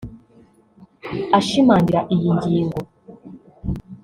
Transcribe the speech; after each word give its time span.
Ashimangira 1.37 1.99
iyi 2.15 2.29
ngingo 2.37 2.79